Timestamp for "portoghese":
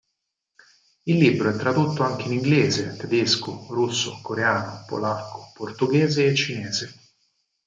5.53-6.25